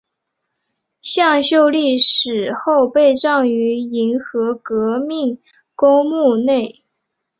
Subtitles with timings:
[1.03, 5.37] 向秀丽死后被葬于银河革命
[5.75, 6.83] 公墓内。